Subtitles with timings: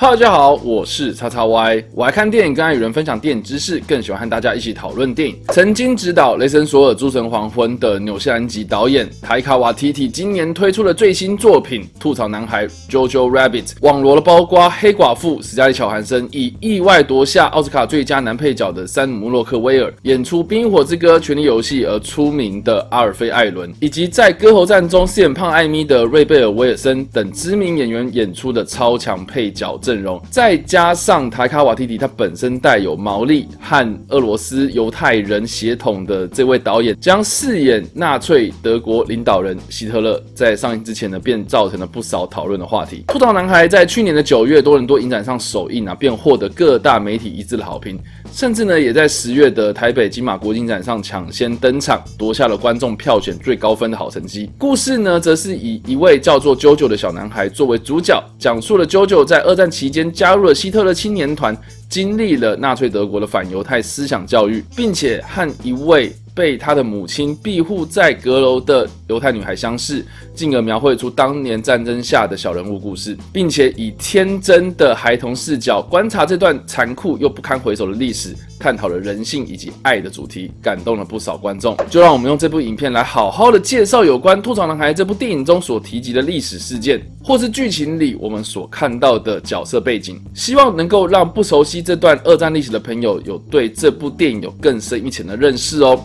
[0.00, 1.84] 大家好，我是叉叉 Y。
[1.92, 5.36] 我爱看电影，更爱与人分享电影知识，更喜欢和大家一起讨论电影。
[5.48, 29.76] 曾经执导《雷神索尔》《诸神黄昏》的纽西兰籍导演塔伊卡瓦提提，今年推出了最新作品《吐槽男孩》（Jojo Rabbit），网罗了包括黑寡妇史嘉丽·乔韩森，以意外夺下奥斯卡最佳男配角的山姆·洛克威尔，演出《冰火之歌：权力游戏》而出名的阿尔菲·艾伦，以及在《歌喉战》中饰演胖艾咪的瑞贝尔·威尔森等知名演员演出的超强配角。
[29.88, 43.04] 阵容再加上塔卡瓦蒂蒂，他本身带有毛利和俄罗斯犹太人血统的这位导演，将饰演纳粹德国领导人希特勒，在上映之前呢，便造成了不少讨论的话题。
[43.08, 47.98] 秃头男孩在去年的九月多伦多影展上首映啊，便获得各大媒体一致的好评，
[48.32, 54.50] 甚至呢，也在十月的台北金马国际展上抢先登场，夺下了观众票选最高分的好成绩。
[54.58, 59.68] 故事呢，则是以一位叫做 JoJo 的小男孩作为主角，讲述了 JoJo 在二战。
[59.78, 61.56] 期间加入了希特勒青年团，
[61.88, 81.76] 经历了纳粹德国的反犹太思想教育，并且和一位被他的母亲庇护在阁楼的犹太女孩相识，进而描绘出当年战争下的小人物故事，并且以天真的孩童视角观察这段残酷又不堪回首的历史，探讨了人性以及爱的主题，感动了不少观众。
[81.90, 96.00] 就让我们用这部影片来好好的介绍有关《吐槽男孩》这部电影中所提及的历史事件，或是剧情里我们所看到的角色背景，希望能够让不熟悉这段二战历史的朋友有对这部电影有更深一层的认识哦。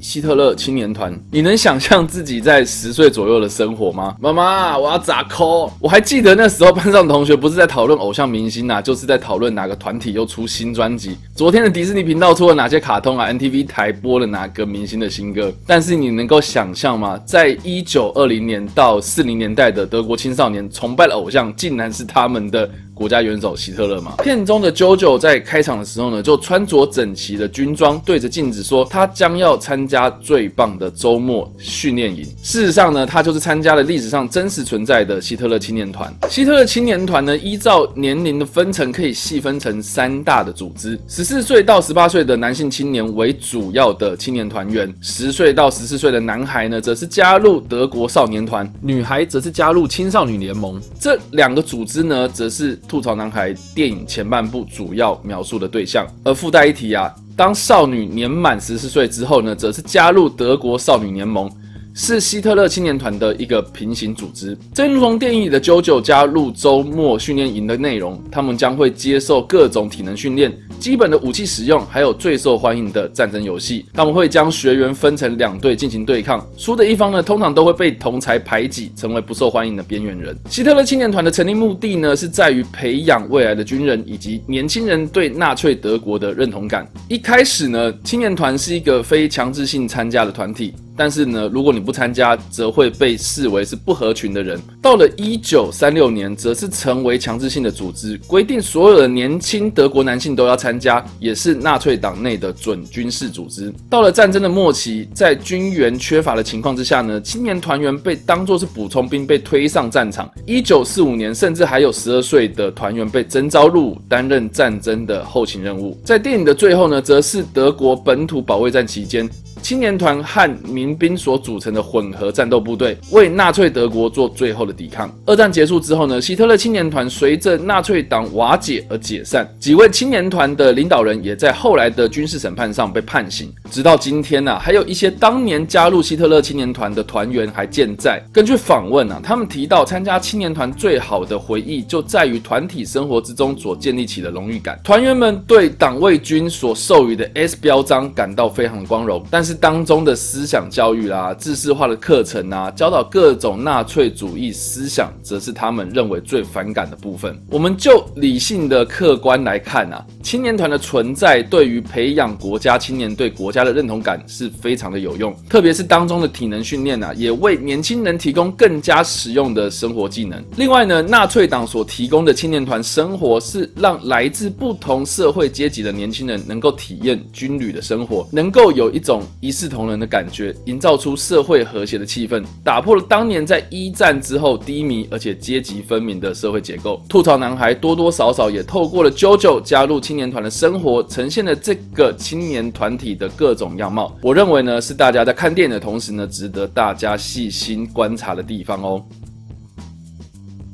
[0.00, 4.16] 希特勒青年团，你能想象自己在十岁左右的生活吗？
[4.18, 5.70] 妈妈，我要咋抠？
[5.78, 11.18] 我还记得那时候班上同学不是在讨论偶像明星啊，就是在讨论哪个团体又出新专辑。
[11.34, 15.52] 昨天的迪士尼频道出了哪些卡通啊？NTV 台播了哪个明星的新歌？
[15.66, 17.20] 但是你能够想象吗？
[17.26, 22.68] 在一九二零年到四零年代的德国青少年崇拜的偶像，竟然是他们的。
[23.00, 32.22] 国家元首希特勒嘛，片中的 JoJo 在开场的时候呢，就穿着整齐的军装，对着镜子说，他将要参加最棒的周末训练营。
[32.42, 36.14] 事实上呢，他就是参加了历史上真实存在的希特勒青年团。
[36.28, 50.78] 希特勒青年团呢，依照年龄的分层，可以细分成三大的组织：十四岁到十八岁的男性青年为主要的青年团员，十岁到十四岁的男孩呢，则是加入德国少年团，女孩则是加入青少女联盟。
[51.00, 52.78] 这两个组织呢，则是。
[52.90, 61.48] 吐槽男孩电影前半部主要描述的对象，而附带一提啊，当少女年满十四岁之后呢，则是加入德国少女联盟。
[61.94, 64.56] 是希特勒青年团的一个平行组织。
[64.72, 73.86] 正如同电影里的 JoJo 加入周末训练营的内容，他们将会接受各种体能训练、基本的武器使用，还有最受欢迎的战争游戏。
[73.92, 80.36] 他们会将学员分成两队进行对抗，输的一方呢，通常都会被同侪排挤，成为不受欢迎的边缘人。
[80.48, 86.86] 希特勒青年团的成立目的呢，是在于培养未来的军人以及年轻人对纳粹德国的认同感。
[87.08, 90.72] 一开始呢，青年团是一个非强制性参加的团体。
[91.00, 94.60] 但是呢，如果你不参加，则会被视为是不合群的人。
[94.82, 103.72] 到了一九三六年，则是成为强制性的组织，规定所有的年轻德国男性都要参加，也是纳粹党内的准军事组织。
[103.88, 110.30] 到了战争的末期，在军援缺乏的情况之下呢，青年团员被当作是补充兵，被推上战场。
[110.44, 115.98] 一九四五年，甚至还有十二岁的团员被征召入伍，担任战争的后勤任务。
[116.04, 119.26] 在电影的最后呢，则是德国本土保卫战期间。
[119.62, 125.08] 青年团和民兵所组成的混合战斗部队为纳粹德国做最后的抵抗。
[125.26, 133.52] 二战结束之后呢，希特勒青年团随着纳粹党瓦解而解散，几位青年团的领导人也在后来的军事审判上被判刑。
[133.70, 138.20] 直到今天呢、啊，还有一些当年加入希特勒青年团的团员还健在。
[138.32, 144.80] 根据访问啊，他们提到参加青年团最好的回忆就在于团体生活之中所建立起的荣誉感。
[144.82, 149.49] 团员们对党卫军所授予的 S 标章感到非常的光荣，但是。
[149.54, 157.38] 当中的思想教育啦、啊、知识化的课程啊，教导各种纳粹主义思想，则是他们认为最反感的部分。
[157.50, 170.42] 我们就理性的客观来看啊，青年团的存在对于培养国家青年对国家的认同感是非常的有用，特别是当中的体能训练啊，也为年轻人提供更加实用的生活技能。
[170.56, 187.02] 另外呢，纳粹党所提供的青年团生活是让来自不同社会阶级的年轻人能够体验军旅的生活，能够有一种一视同仁的感觉，营造出社会和谐的气氛，打破了当年在一战之后低迷而且阶级分明的社会结构。
[187.08, 194.14] 吐槽男孩多多少少也透过了 JoJo 加入青年团的生活，呈现了这个青年团体的各种样貌。
[194.20, 199.02] 我认为呢，是大家在看电影的同时呢，值得大家细心观察的地方哦。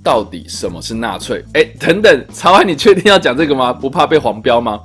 [0.06, 1.44] 到底什么是纳粹？
[1.54, 3.72] 哎，等等，曹安，你确定要讲这个吗？
[3.72, 4.78] 不怕被黄标吗？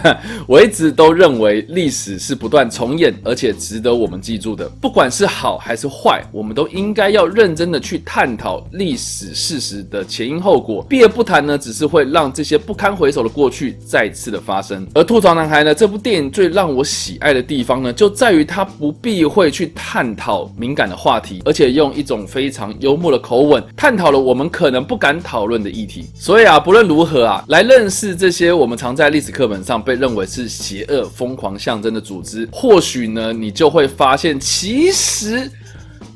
[0.46, 4.68] 我一直都认为历史是不断重演，而且值得我们记住的。
[4.78, 10.82] 不管是好还是坏，我们都应该要认真的去探讨历史事实的前因后果。
[10.82, 14.86] 避而不谈呢，只是会让这些不堪回首的过去再次的发生。
[14.92, 26.06] 而吐槽男孩呢，这部电影最让我喜爱的地方呢，就在于它不避讳去探讨敏感的话题，而且用一种非常幽默的口吻探讨了我们可可能不敢讨论的议题。
[26.12, 35.48] 所以啊，不论如何啊，来认识这些我们常在历史课本上被认为是邪恶、疯狂象征的组织，或许呢，你就会发现，其实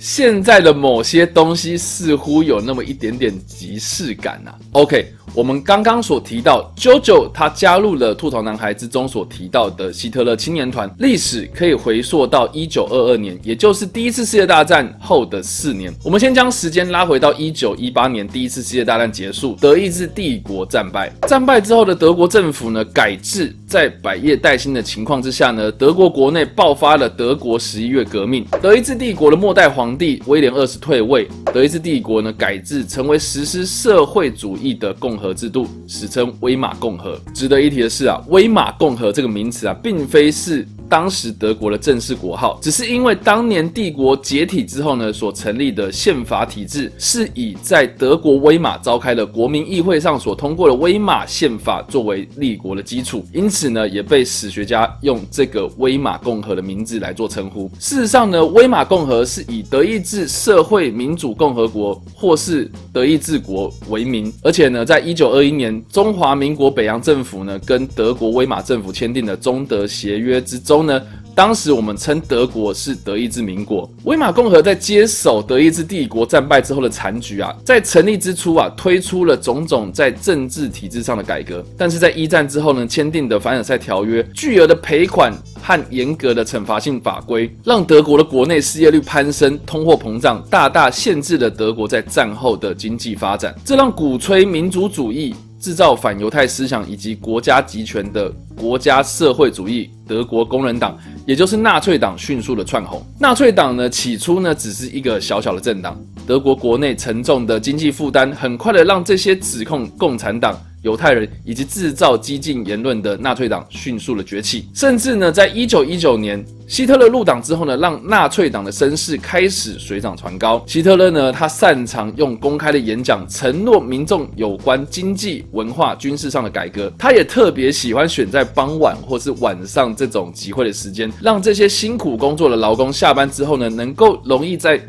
[0.00, 4.56] 现在的某些东西似乎有那么一点点即视感啊。
[4.73, 5.12] OK。
[5.32, 15.94] 我们刚刚所提到，JoJo 他加入了吐槽男孩之中所提到的希特勒青年团，历史可以回溯到一九二二年，也就是第一次世界大战后的四年。
[16.02, 21.12] 我们先将时间拉回到一九一八年，第一次世界大战结束，德意志帝国战败。
[21.29, 28.44] 战败之后的德国政府呢，改制，在百业待兴的情况之下呢，德国国内爆发了德国十一月革命。
[28.61, 37.17] 德意志帝国的末代皇帝威廉二世退位，德意志帝国呢改制成为实施社会主义的共和制度，史称威玛共和。
[37.32, 57.70] 值得一提的是啊，威玛共和这个名词啊，并非是当时德国的正式国号，只是因为当年帝国解体之后呢，所成立的宪法体制是以在德国威玛召开的国民议会上所通过的威玛宪法作为立国的基础，因此呢，也被史学家用这个威玛共和的名字来做称呼。
[57.78, 71.00] 事实上呢，威玛共和是以德意志社会民主共和国或是德意志国为名，而且呢，在一九二一年，中华民国北洋政府呢，跟德国威玛政府签订的中德协约之中呢，
[71.34, 73.90] 当时我们称德国是德意志民国。
[74.04, 85.32] 威玛共和在接手德意志帝国战败之后的残局啊，在成立之初啊，推出了种种在政治体制上的改革，但是在一战之后呢，签订的凡尔赛条约、巨额的赔款
[85.62, 95.34] 和严格的惩罚性法规，让德国的国内失业率攀升，通货膨胀大大限制了德国在战后的经济发展，这让鼓吹民族主义。
[95.60, 100.96] 制造反犹太思想以及国家集权的国家社会主义德国工人党，
[101.26, 103.04] 也就是纳粹党，迅速的窜红。
[103.18, 106.00] 纳粹党呢，起初呢，只是一个小小的政党。
[106.26, 110.58] 德国国内沉重的经济负担，很快的让这些指控共产党。
[110.82, 120.62] 犹太人以及制造激进言论的纳粹党迅速的崛起，甚至呢，在一九一九年希特勒入党之后呢，让纳粹党的声势开始水涨船高。
[120.66, 134.80] 希特勒呢，他擅长用公开的演讲承诺民众有关经济、文化、军事上的改革，他也特别喜欢选在傍晚或是晚上这种集会的时间，让这些辛苦工作的劳工下班之后呢，能够容易在。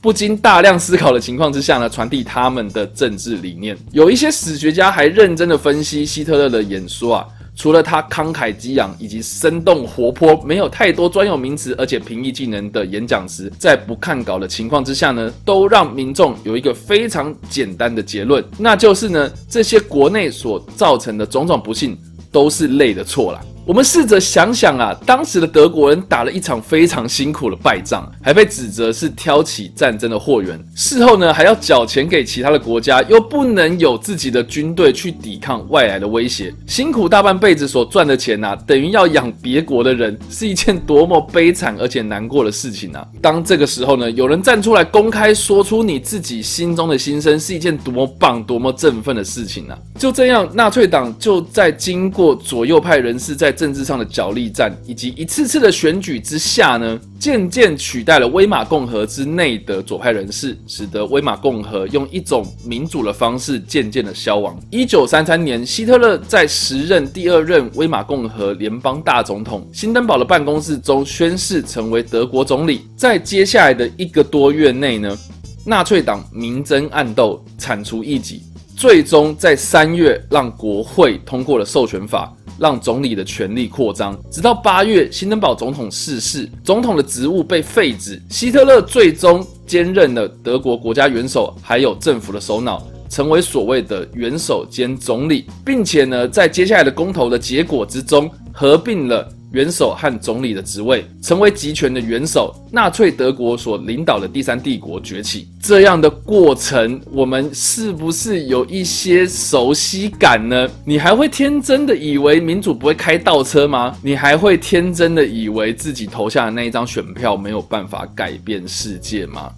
[0.00, 3.76] 不经大量思考的情况之下呢，传递他们的政治理念。
[3.92, 21.96] 有一些史学家还认真的分析希特勒的演说啊，除了他慷慨激昂以及生动活泼，没有太多专有名词，而且平易近人的演讲时，在不看稿的情况之下呢，都让民众有一个非常简单的结论，那就是呢，这些国内所造成的种种不幸
[22.30, 23.40] 都是累的错啦。
[23.66, 30.56] 我们试着想想啊，当时的德国人打了一场非常辛苦的败仗，还被指责是挑起战争的祸源。
[30.76, 36.54] 事后呢，还要缴钱给其他的国家，又不能有自己的军队去抵抗外来的威胁。
[36.68, 43.04] 辛苦大半辈子所赚的钱啊，等于要养别国的人，是一件多么悲惨而且难过的事情啊！
[43.20, 49.76] 当这个时候呢，有人站出来公开说出你自己心中的心声，是一件多么棒、多么振奋的事情啊！
[49.98, 64.56] 就这样，纳粹党就在经过左右派人士在政治上的角力战，以及一次次的选举之下呢，渐渐取代了威玛共和之内的左派人士，使得威玛共和用一种民主的方式渐渐的消亡。
[64.70, 72.82] 一九三三年，希特勒在时任第二任威玛共和联邦大总统辛登堡的办公室中宣誓成为德国总理。
[72.94, 75.16] 在接下来的一个多月内呢，
[75.64, 78.42] 纳粹党明争暗斗，铲除异己，
[78.76, 82.35] 最终在三月让国会通过了授权法。
[82.58, 88.20] 让总理的权力扩张，直到八月，辛登堡总统逝世，总统的职务被废止。
[88.30, 99.28] 希特勒最终兼任了德国国家元首，还有政府的首脑，成为所谓的元首兼总理，并且呢，在接下来的公投的结果之中，合并了。
[99.56, 105.48] 元首和总理的职位，成为集权的元首，纳粹德国所领导的第三帝国崛起。
[105.62, 110.68] 这样的过程，我们是不是有一些熟悉感呢？
[110.84, 113.96] 你还会天真的以为民主不会开倒车吗？
[114.02, 119.50] 你还会天真的以为自己投下的那一张选票没有办法改变世界吗？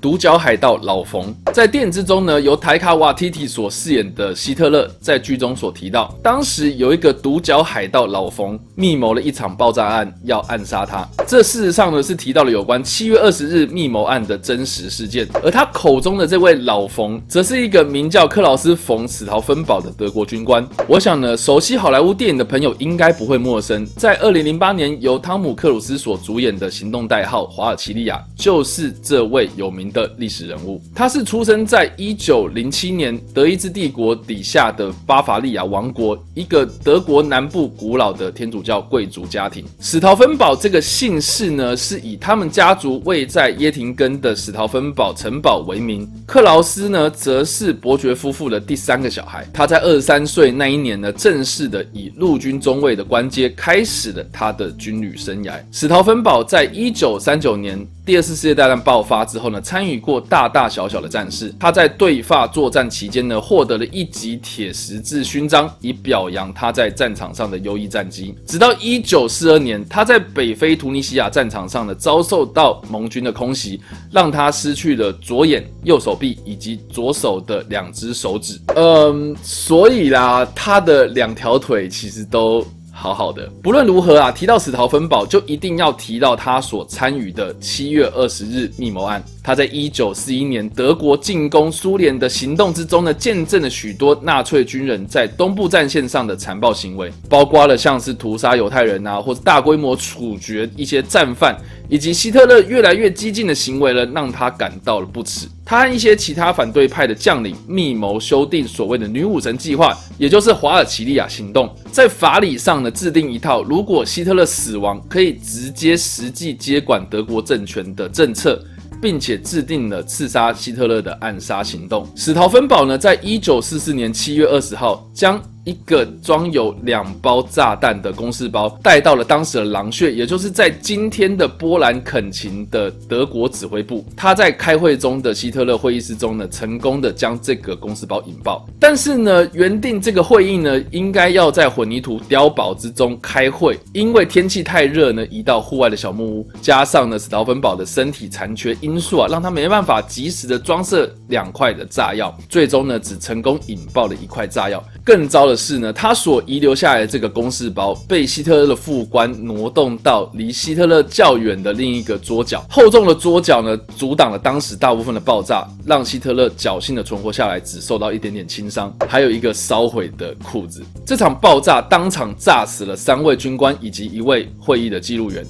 [0.00, 11.08] 独角海盗老冯在电影之中呢，由台卡瓦提提所饰演的希特勒在剧中所提到，当时有一个独角海盗老冯密谋了一场爆炸案，要暗杀他。
[11.26, 20.66] 这事实上呢是提到了有关七月二十日密谋案的真实事件，而他口中的这位老冯，则是一个名叫克劳斯·冯·史陶芬堡的德国军官。
[20.86, 39.64] 我想呢，熟悉好莱坞电影的朋友应该不会陌生，在二零零八年由汤姆·克鲁斯所主演的《行动代号：华尔奇利亚》，就是这位有名的历史人物，他是出生在一九零七年德意志帝国底下的巴伐利亚王国，一个德国南部古老的天主教贵族家庭。
[39.80, 46.08] 史陶芬堡这个姓氏呢，是以他们家族位在耶廷根的史陶芬堡城堡为名。
[46.26, 49.46] 克劳斯呢，则是伯爵夫妇的第三个小孩。
[49.52, 55.54] 他在二十三岁那一年呢，正式的以陆军中尉的官阶开始了他的军旅生涯。
[55.72, 61.54] 史陶芬堡在一九三九年第二次世界大战爆发之后呢，参与过大大小小的战事。
[61.60, 68.34] 他在对法作战期间呢，获得了一级铁十字勋章，以表扬他在战场上的优异战绩。
[68.46, 73.78] 直到一九四二年，他在北非突尼西亚战场上呢，遭受到盟军的空袭，
[74.10, 78.58] 让他失去了左眼、右手臂以及左手的两只手指。
[78.74, 82.66] 嗯，所以啦，他的两条腿其实都。
[83.00, 89.22] 好好的，不论如何啊，提到史陶芬堡，就一定要提到他所参与的七月二十日密谋案。
[89.40, 101.56] 他在一九四一年德国进攻苏联的行动之中呢，见证了许多纳粹军人在东部战线上的残暴行为，包括了像是屠杀犹太人啊，或者大规模处决一些战犯。
[101.88, 105.48] 以及希特勒越来越激进的行为呢，让他感到了不齿。
[105.64, 118.62] 他和一些其他反对派的将领密谋修订所谓的“女武神计划”，也就是华尔奇利亚行动，在法理上呢制定一套，如果希特勒死亡，可以直接实际接管德国政权的政策。
[119.00, 122.04] 并且制定了刺杀希特勒的暗杀行动。
[122.16, 134.02] 史陶芬堡呢，在一九四四年七月二十号将一个装有两包炸弹的公事包带到了当时的狼穴，也就是在今天的波兰肯琴的德国指挥部。
[134.16, 138.66] 他在开会中的希特勒会议室中呢，成功的将这个公事包引爆。
[138.80, 154.82] 但是呢，原定这个会议呢，应该要在混凝土碉堡之中开会，因为天气太热呢，移到户外的小木屋，加上呢，史陶芬堡的身体残缺因素啊，让他没办法及时的装设两块的炸药，最终呢，只成功引爆了一块炸药。
[155.04, 170.82] 更糟的是呢，他所遗留下来的这个公事包被希特勒的副官挪动到离希特勒较远的另一个桌角，厚重的桌角呢，阻挡了当时大部分的爆炸，让希特勒侥幸的存活下来，只受到一点点轻伤，还有一个烧毁的裤子。
[171.04, 175.44] 这场爆炸当场炸死了三位军官以及一位会议的记录员。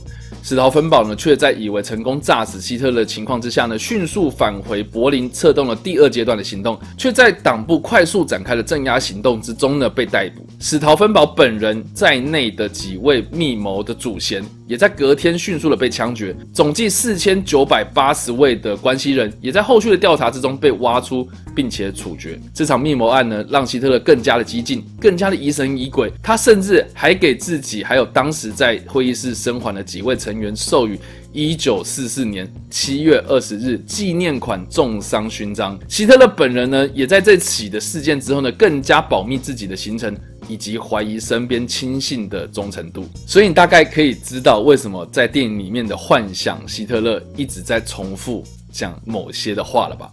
[0.48, 10.46] 史陶芬堡呢，却在以为成功炸死希特勒的情况之下呢，迅速返回柏林，策动了第二阶段的行动，却在党部快速展开的镇压行动之中呢，被逮捕。
[10.58, 16.36] 史陶芬堡本人在内的几位密谋的主嫌，也在隔天迅速的被枪决。
[16.52, 22.38] 总计四千九百八十位的关系人，也在后续的调查之中被挖出，并且处决。
[22.52, 26.12] 这场密谋案呢，让希特勒更加的激进，更加的疑神疑鬼。
[26.22, 30.98] 他甚至还给自己，还有当时在会议室生还的几位成员授予
[31.32, 35.78] 一九四四年七月二十日纪念款重伤勋章。
[35.88, 40.14] 希特勒本人呢，也在这起的事件之后呢，更加保密自己的行程，
[40.48, 43.06] 以及怀疑身边亲信的忠诚度。
[43.26, 50.10] 所以你大概可以知道，为什么在电影里面的幻想希特勒一直在重复讲某些的话了吧？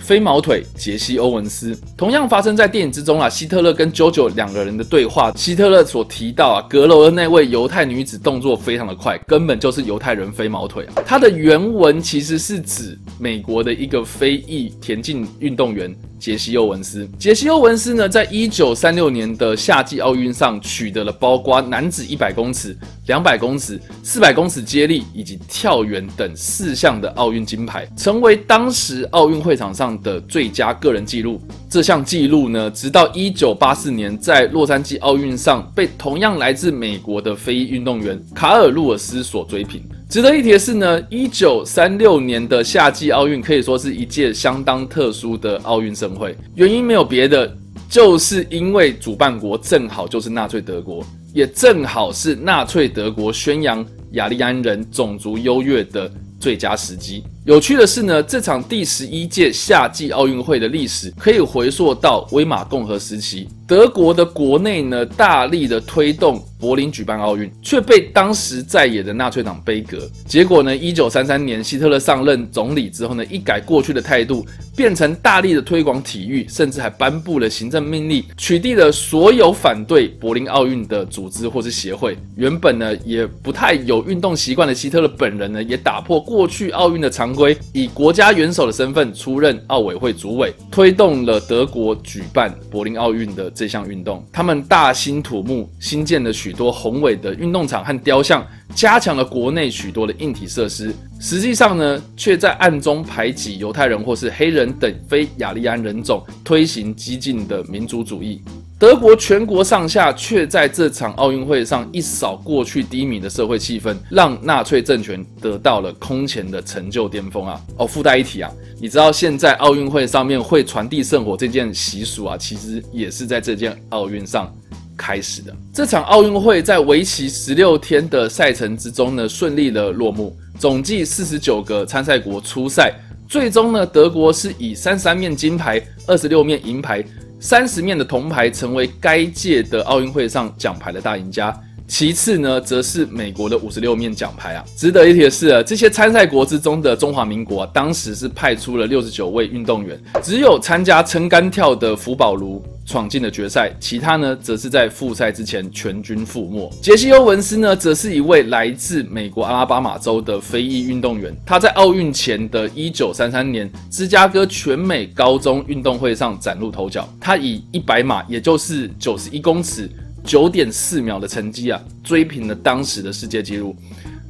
[0.00, 3.26] 飞毛腿杰西·欧文斯同样发生在电影之中啊。
[3.26, 11.02] 希特勒跟 JoJo 两个人的对话，希特勒所提到啊，阁楼的那位犹太女子动作非常的快，根本就是犹太人飞毛腿啊。
[11.06, 15.96] 他的原文其实是指美国的一个非裔田径运动员。
[16.24, 22.74] 杰西·欧文斯，杰西·欧文斯呢，在一九三六年的夏季奥运上取得了包括男子一百公尺、
[23.08, 31.38] 两百公尺、四百公尺接力以及跳远等四项的奥运金牌，成为当时奥运会场上的最佳个人纪录。
[31.68, 39.82] 这项纪录呢，直到一九八四年在洛杉矶奥运上被同样来自美国的非裔运动员卡尔·路尔斯所追平。
[40.14, 47.52] 值得一提的是呢，一九三六年的夏季奥运可以说是一届相当特殊的奥运盛会，原因没有别的，
[47.90, 57.24] 就是因为主办国正好就是纳粹德国，也正好是纳粹德国宣扬雅利安人种族优越的最佳时机。
[57.44, 63.46] 有趣的是呢，这场第十一届夏季奥运会的历史可以回溯到威玛共和时期。
[63.66, 70.08] 德国的国内呢，大力的推动柏林举办奥运，却被当时在野的纳粹党杯葛。
[70.26, 74.44] 结果呢，一九三三年希特勒上任总理之后呢，一改过去的态度，
[74.76, 82.16] 变成大力的推广体育，甚至还颁布了行政命令，取缔了所有反对柏林奥运的组织或是协会。
[82.36, 87.33] 原本呢，也不太有运动习惯的希特勒本人呢，也打破过去奥运的常
[87.72, 93.50] 以国家元首的身份出任奥委会主委，推动了德国举办柏林奥运的。
[93.54, 100.92] 这项运动，他们大兴土木，新建了许多宏伟的运动场和雕像，加强了国内许多的硬体设施。
[101.20, 108.42] 实际上呢，却在暗中排挤犹太人或是黑人等非雅利安人种，推行激进的民族主义。
[108.76, 117.60] 德国全国上下却在这场奥运会上一扫过去低迷的社会气氛，让纳粹政权得到了空前的成就巅峰啊！
[117.76, 118.50] 哦，附带一提啊，
[118.80, 124.52] 你知道现在奥运会上面会传递圣火这件习俗啊，其实也是在这件奥运上
[124.96, 125.54] 开始的。
[125.72, 132.92] 这场奥运会在为期十六天的赛程之中呢，顺利的落幕，总计四十九个参赛国出赛，
[133.28, 137.02] 最终呢，德国是以三十三面金牌、二十六面银牌。
[137.44, 141.54] 三十面的铜牌成为该届的奥运会上奖牌的大赢家，
[141.86, 144.64] 其次呢，则是美国的五十六面奖牌啊。
[144.76, 152.64] 值得一提的是啊，这些参赛国之中的中华民国啊，当时是派出了六十九位运动员，只有参加撑杆跳的福宝卢。
[152.86, 156.70] 闯进了决赛，其他呢，则是在复赛之前全军覆没。
[156.82, 161.34] 杰西·欧文斯呢，则是一位来自美国阿拉巴马州的非裔运动员。
[161.46, 167.08] 他在奥运前的1933年芝加哥全美高中运动会上崭露头角。
[167.18, 169.88] 他以100码，也就是91公尺
[170.24, 173.76] 九点四秒的成绩啊，追平了当时的世界纪录。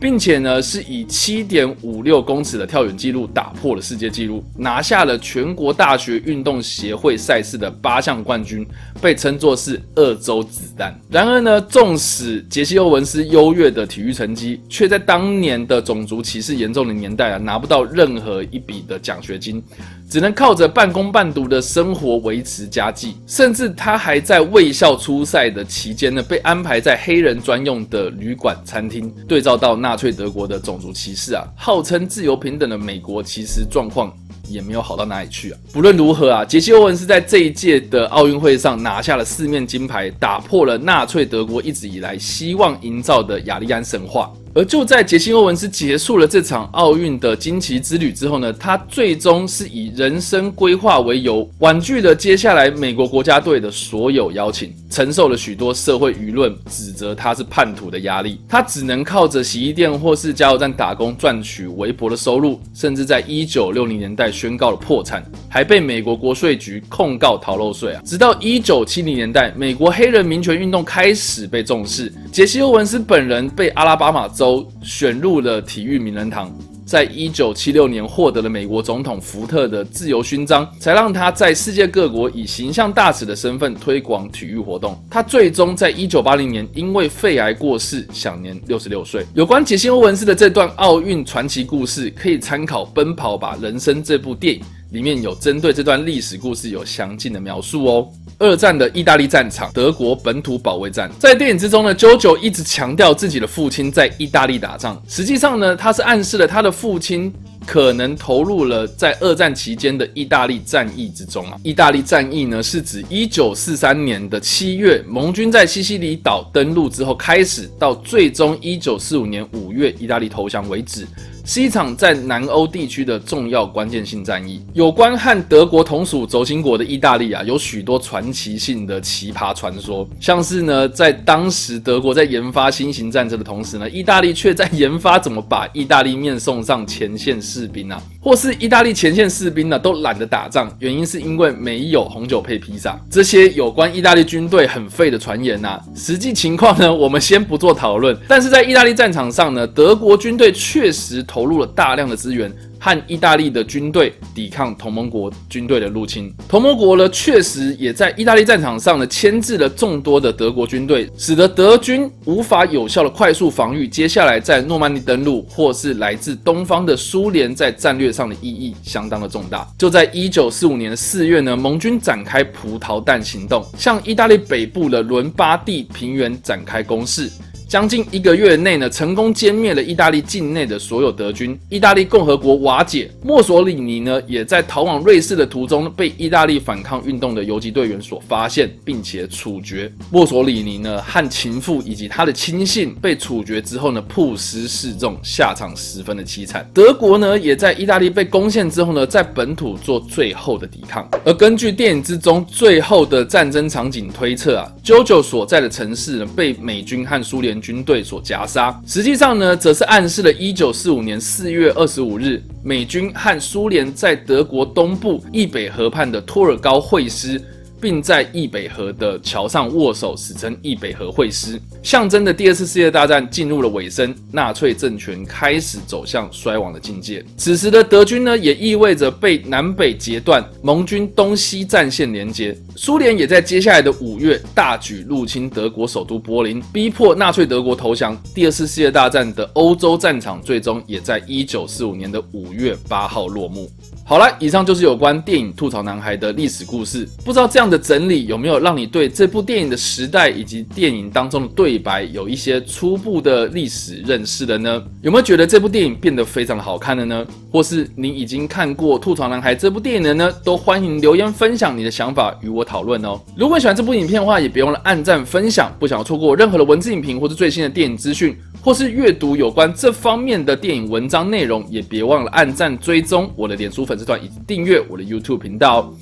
[0.01, 8.67] 并且呢，是以七点五六公尺的跳远纪录打破了世界纪录，拿下了全国大学运动协会赛事的八项冠军，
[9.01, 10.95] 被称作是“二洲子弹”。
[11.11, 19.63] 然而呢，纵使杰西·欧文斯优越的体育成绩，却在当年的种族歧视严重的年代啊，拿不到任何一笔的奖学金。
[20.11, 29.13] 只能靠着半工半读的生活维持家计，甚至他还在卫校出赛的期间呢，被安排在黑人专用的旅馆餐厅。
[29.27, 34.11] 对照到纳粹德国的种族歧视啊，号称自由平等的美国，其实状况
[34.49, 35.59] 也没有好到哪里去啊。
[35.73, 44.31] 不论如何啊，杰西·欧文斯在这一届的奥运会上拿下了四面金牌，打破了纳粹德国一直以来希望营造的雅利安神话。
[44.57, 58.39] 而就在杰西·欧文斯结束了这场奥运的惊奇之旅之后呢，他最终是以人生规划为由，婉拒了接下来美国国家队的所有邀请，承受了许多社会舆论指责他是叛徒的压力。
[58.49, 68.03] 他只能靠着洗衣店或是加油站打工赚取微薄的收入，甚至在一九六零年代宣告了破产，还被美国国税局控告逃漏税啊。
[68.05, 76.53] 直到一九七零年代，美国黑人民权运动开始被重视，杰西·欧文斯本人被阿拉巴马州选入了体育名人堂，
[76.87, 85.03] 在一九七六年获得了美国总统福特的自由勋章，才让他在世界各国以形象大使的身份推广体育活动。
[85.11, 89.25] 他最终在一九八零年因为肺癌过世，享年六十六岁。
[89.35, 94.63] 有关杰西·欧文斯的这段奥运传奇故事，可以参考《奔跑吧，人生》这部电影，
[94.95, 98.09] 里面有针对这段历史故事有详尽的描述哦。
[98.39, 101.11] 二战的意大利战场，德国本土保卫战。
[101.19, 107.33] 在电影之中呢，JoJo 一直强调自己的父亲在意大利打仗，实际上呢，他是暗示了他的父亲。
[107.67, 111.57] 可能投入了在二战期间的意大利战役之中啊。
[111.63, 121.09] 意大利战役呢，是指一九四三年的七月，盟军在西西里岛登陆之后开始，到最终一九四五年五月意大利投降为止，
[121.45, 124.65] 是一场在南欧地区的重要关键性战役。
[124.73, 137.35] 有关和德国同属轴心国的意大利啊，有许多传奇性的奇葩传说，像是呢，在当时德国在研发新型战车的同时呢，意大利却在研发怎么把意大利面送上前线。
[137.45, 142.99] 士兵啊，或是意大利前线士兵呢、都懒得打仗，原因是因为没有红酒配披萨。
[143.11, 148.17] 这些有关意大利军队很废的传言呐、啊，实际情况呢，我们先不做讨论。
[148.27, 152.49] 但是在意大利战场上呢，德国军队确实投入了大量的资源。
[152.79, 163.89] 和意大利的军队抵抗同盟国军队的入侵，同盟国呢确实也在意大利战场上呢牵制了众多的德国军队，使得德军无法有效的快速防御。
[163.89, 169.67] 接下来在诺曼底登陆，或是来自东方的苏联在战略上的意义相当的重大。
[169.79, 177.31] 就在一九四五年四月呢，盟军展开葡萄弹行动，向意大利北部的伦巴第平原展开攻势。
[177.75, 183.11] 将近一个月内呢，成功歼灭了意大利境内的所有德军，意大利共和国瓦解。
[183.21, 189.93] 墨索里尼呢，也在逃往瑞士的途中被意大利反抗运动的游击队员所发现，并且处决。
[190.13, 196.65] 墨索里尼呢，和情妇以及他的亲信被处决之后呢，曝尸示众，下场十分的凄惨。
[196.73, 201.11] 德国呢，也在意大利被攻陷之后呢，在本土做最后的抵抗。
[201.25, 208.79] 而根据电影之中最后的战争场景推测啊，JoJo 所在的城市呢，被美军和苏联军队所夹杀。
[208.87, 217.41] 实际上呢，则是暗示了一九四五年四月二十五日，美军和苏联在德国东部易北河畔的托尔高会师。
[217.85, 227.23] 并在易北河的桥上握手，史称易北河会师，象征的第二次世界大战进入了尾声，纳粹政权开始走向衰亡的境界。
[227.37, 232.57] 此时的德军呢，也意味着被南北截断，盟军东西战线连接。
[232.75, 238.19] 苏联也在接下来的五月大举入侵德国首都柏林，逼迫纳粹德国投降。
[238.35, 243.71] 第二次世界大战的欧洲战场最终也在一九四五年的五月八号落幕。
[244.07, 247.09] 好了，以上就是有关电影《吐槽男孩》的历史故事。
[247.25, 254.85] 不知道这样的整理有没有让你对这部电影的时代以及电影当中的对白有一些初步的历史认识了呢？
[255.01, 257.27] 有没有觉得这部电影变得非常的好看了呢？
[257.51, 260.31] 或是你已经看过《吐槽男孩》这部电影的呢？
[260.45, 263.19] 都欢迎留言分享你的想法与我讨论哦。
[263.35, 265.75] 如果你喜欢这部影片的话，也别忘了按赞分享。
[265.81, 273.99] 不想要错过任何的文字影评或是最新的电影资讯，或是阅读有关这方面的电影文章内容，也别忘了按赞追踪我的脸书粉。
[273.99, 275.93] 丝团以及订阅我的 YouTube 频道。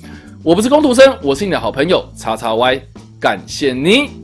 [0.41, 2.81] 我不是工读生，我是你的好朋友叉叉 Y，
[3.19, 4.22] 感谢你。